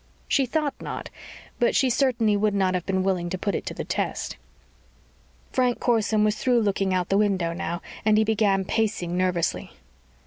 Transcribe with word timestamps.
She 0.27 0.47
thought 0.47 0.73
not, 0.81 1.11
but 1.59 1.75
she 1.75 1.91
certainly 1.91 2.35
would 2.35 2.55
not 2.55 2.73
have 2.73 2.87
been 2.87 3.03
willing 3.03 3.29
to 3.29 3.37
put 3.37 3.53
it 3.53 3.67
to 3.67 3.75
the 3.75 3.83
test. 3.83 4.35
Frank 5.51 5.79
Corson 5.79 6.23
was 6.23 6.37
through 6.37 6.61
looking 6.63 6.91
out 6.91 7.09
the 7.09 7.19
window 7.19 7.53
now 7.53 7.83
and 8.03 8.17
he 8.17 8.23
began 8.23 8.65
pacing 8.65 9.15
nervously. 9.15 9.73